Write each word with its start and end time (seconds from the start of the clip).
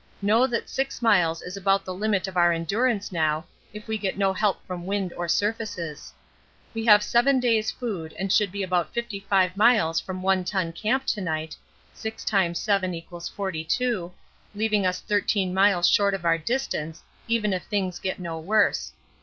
Know 0.19 0.47
that 0.47 0.67
6 0.67 1.03
miles 1.03 1.43
is 1.43 1.55
about 1.55 1.85
the 1.85 1.93
limit 1.93 2.27
of 2.27 2.35
our 2.35 2.51
endurance 2.51 3.11
now, 3.11 3.45
if 3.71 3.87
we 3.87 3.99
get 3.99 4.17
no 4.17 4.33
help 4.33 4.65
from 4.65 4.87
wind 4.87 5.13
or 5.13 5.27
surfaces. 5.27 6.11
We 6.73 6.83
have 6.85 7.03
7 7.03 7.39
days' 7.39 7.69
food 7.69 8.15
and 8.17 8.33
should 8.33 8.51
be 8.51 8.63
about 8.63 8.95
55 8.95 9.55
miles 9.55 9.99
from 10.01 10.23
One 10.23 10.43
Ton 10.43 10.73
Camp 10.73 11.05
to 11.05 11.21
night, 11.21 11.55
6 11.93 12.25
× 12.25 12.57
7 12.57 13.01
= 13.19 13.35
42, 13.35 14.11
leaving 14.55 14.87
us 14.87 15.01
13 15.01 15.53
miles 15.53 15.87
short 15.87 16.15
of 16.15 16.25
our 16.25 16.39
distance, 16.39 17.03
even 17.27 17.53
if 17.53 17.65
things 17.65 17.99
get 17.99 18.17
no 18.17 18.39
worse. 18.39 18.93